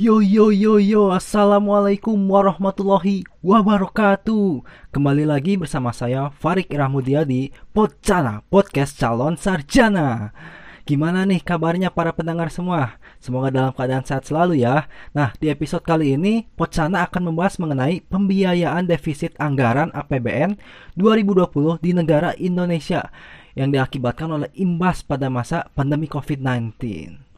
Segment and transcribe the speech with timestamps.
[0.00, 4.64] Yo yo yo yo, assalamualaikum warahmatullahi wabarakatuh.
[4.96, 10.32] Kembali lagi bersama saya Farik Irahmudia di Podcana Podcast Calon Sarjana.
[10.88, 12.96] Gimana nih kabarnya para pendengar semua?
[13.20, 14.88] Semoga dalam keadaan sehat selalu ya.
[15.12, 20.56] Nah, di episode kali ini Podcana akan membahas mengenai pembiayaan defisit anggaran APBN
[20.96, 23.12] 2020 di negara Indonesia
[23.52, 27.29] yang diakibatkan oleh imbas pada masa pandemi COVID-19.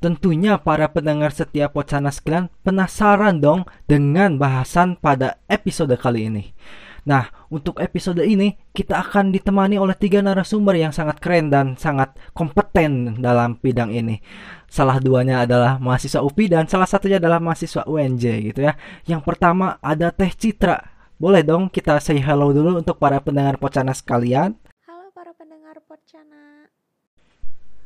[0.00, 6.56] Tentunya para pendengar setia Pocana sekalian penasaran dong dengan bahasan pada episode kali ini.
[7.04, 12.16] Nah, untuk episode ini kita akan ditemani oleh tiga narasumber yang sangat keren dan sangat
[12.32, 14.24] kompeten dalam bidang ini.
[14.72, 18.80] Salah duanya adalah mahasiswa UPI dan salah satunya adalah mahasiswa UNJ gitu ya.
[19.04, 20.80] Yang pertama ada Teh Citra.
[21.20, 24.56] Boleh dong kita say hello dulu untuk para pendengar Pocana sekalian.
[24.88, 26.59] Halo para pendengar Pocana.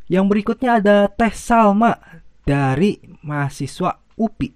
[0.04, 1.96] Yang berikutnya ada Teh Salma
[2.44, 4.52] dari mahasiswa UPI.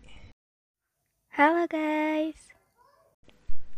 [1.32, 2.52] Halo guys.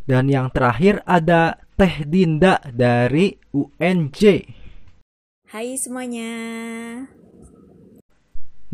[0.03, 4.51] Dan yang terakhir ada Teh Dinda dari UNJ.
[5.47, 6.31] Hai semuanya.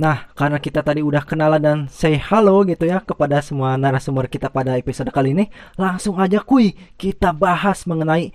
[0.01, 4.49] Nah, karena kita tadi udah kenalan dan say halo gitu ya kepada semua narasumber kita
[4.49, 8.33] pada episode kali ini, langsung aja kuy kita bahas mengenai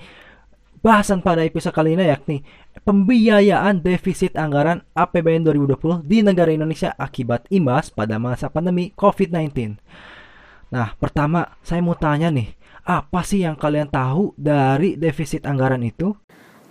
[0.81, 2.41] bahasan pada episode kali ini yakni
[2.81, 9.77] pembiayaan defisit anggaran APBN 2020 di negara Indonesia akibat imbas pada masa pandemi COVID-19.
[10.73, 16.17] Nah, pertama saya mau tanya nih, apa sih yang kalian tahu dari defisit anggaran itu?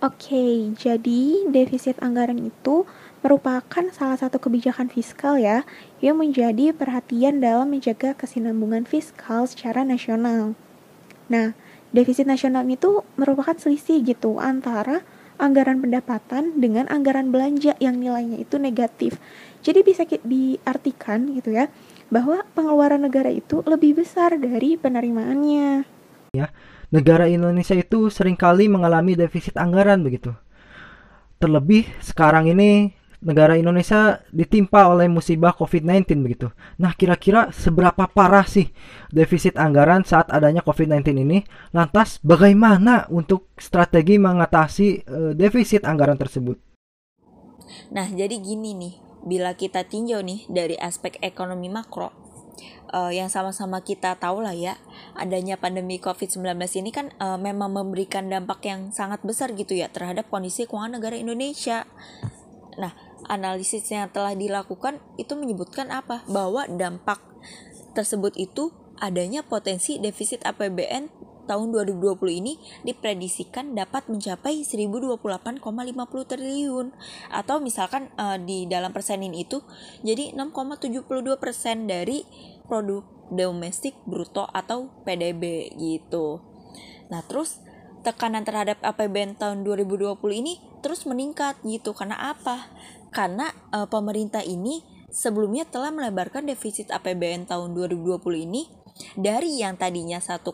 [0.03, 2.83] Oke, jadi defisit anggaran itu
[3.21, 5.63] merupakan salah satu kebijakan fiskal ya
[6.03, 10.57] yang menjadi perhatian dalam menjaga kesinambungan fiskal secara nasional.
[11.29, 11.53] Nah,
[11.91, 15.03] defisit nasional itu merupakan selisih gitu antara
[15.41, 19.17] anggaran pendapatan dengan anggaran belanja yang nilainya itu negatif.
[19.65, 21.67] Jadi bisa diartikan gitu ya
[22.11, 25.87] bahwa pengeluaran negara itu lebih besar dari penerimaannya.
[26.35, 26.51] Ya,
[26.91, 30.35] negara Indonesia itu sering kali mengalami defisit anggaran begitu.
[31.41, 36.47] Terlebih sekarang ini negara Indonesia ditimpa oleh musibah COVID-19 begitu.
[36.81, 38.73] Nah, kira-kira seberapa parah sih
[39.13, 41.45] defisit anggaran saat adanya COVID-19 ini?
[41.71, 46.57] Lantas bagaimana untuk strategi mengatasi uh, defisit anggaran tersebut?
[47.93, 48.93] Nah, jadi gini nih,
[49.23, 52.11] bila kita tinjau nih dari aspek ekonomi makro,
[52.91, 54.75] uh, yang sama-sama kita tahu lah ya,
[55.15, 60.27] adanya pandemi COVID-19 ini kan uh, memang memberikan dampak yang sangat besar gitu ya terhadap
[60.27, 61.87] kondisi keuangan negara Indonesia.
[62.81, 62.97] Nah,
[63.29, 66.25] analisis yang telah dilakukan itu menyebutkan apa?
[66.25, 67.21] Bahwa dampak
[67.93, 72.53] tersebut itu adanya potensi defisit APBN tahun 2020 ini
[72.85, 75.59] diprediksikan dapat mencapai 1028,50
[76.29, 76.87] triliun
[77.33, 79.59] atau misalkan uh, di dalam persenin itu
[80.05, 81.09] jadi 6,72
[81.41, 82.23] persen dari
[82.69, 83.03] produk
[83.33, 86.39] domestik bruto atau PDB gitu.
[87.09, 87.59] Nah terus
[88.01, 92.69] tekanan terhadap APBN tahun 2020 ini terus meningkat gitu karena apa?
[93.11, 94.81] karena uh, pemerintah ini
[95.11, 98.81] sebelumnya telah melebarkan defisit APBN tahun 2020 ini
[99.17, 100.51] dari yang tadinya 1,76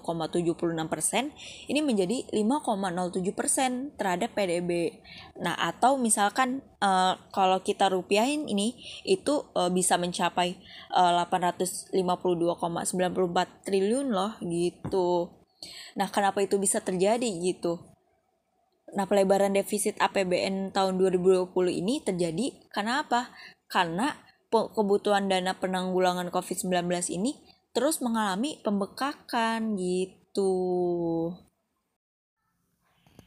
[0.87, 1.33] persen
[1.67, 5.01] ini menjadi 5,07 persen terhadap PDB.
[5.41, 10.57] Nah atau misalkan uh, kalau kita rupiahin ini itu uh, bisa mencapai
[10.95, 15.36] uh, 852,94 triliun loh gitu.
[15.97, 17.81] Nah kenapa itu bisa terjadi gitu?
[18.95, 23.35] Nah, pelebaran defisit APBN tahun 2020 ini terjadi karena apa?
[23.67, 24.15] Karena
[24.47, 27.35] kebutuhan dana penanggulangan COVID-19 ini
[27.75, 30.55] terus mengalami pembekakan gitu.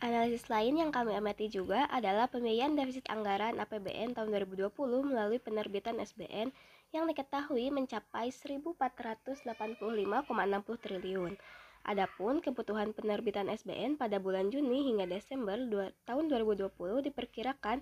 [0.01, 4.73] Analisis lain yang kami amati juga adalah pembiayaan defisit anggaran APBN tahun 2020
[5.13, 6.57] melalui penerbitan SBN
[6.97, 9.85] yang diketahui mencapai 1.485,60
[10.81, 11.37] triliun
[11.81, 16.69] Adapun kebutuhan penerbitan SBN pada bulan Juni hingga Desember 2, tahun 2020
[17.09, 17.81] diperkirakan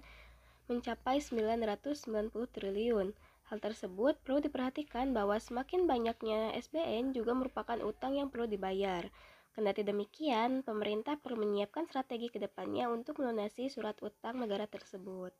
[0.70, 3.10] mencapai 990 triliun.
[3.48, 9.08] Hal tersebut perlu diperhatikan bahwa semakin banyaknya SBN juga merupakan utang yang perlu dibayar.
[9.56, 15.34] Kendati demikian, pemerintah perlu menyiapkan strategi ke depannya untuk melunasi surat utang negara tersebut.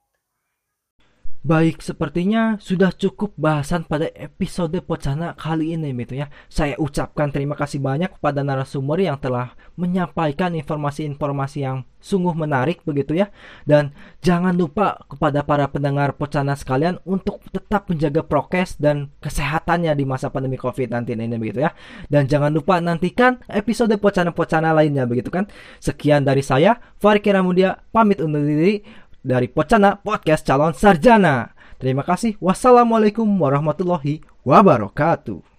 [1.39, 6.27] Baik, sepertinya sudah cukup bahasan pada episode Pocana kali ini gitu ya.
[6.51, 13.15] Saya ucapkan terima kasih banyak kepada narasumber yang telah menyampaikan informasi-informasi yang sungguh menarik begitu
[13.15, 13.31] ya.
[13.63, 20.03] Dan jangan lupa kepada para pendengar Pocana sekalian untuk tetap menjaga prokes dan kesehatannya di
[20.03, 21.71] masa pandemi COVID-19 ini begitu ya.
[22.11, 25.47] Dan jangan lupa nantikan episode Pocana-Pocana lainnya begitu kan.
[25.79, 31.53] Sekian dari saya, Farid Kiramudia, pamit undur diri dari Pocana Podcast Calon Sarjana.
[31.77, 32.41] Terima kasih.
[32.41, 35.58] Wassalamualaikum warahmatullahi wabarakatuh.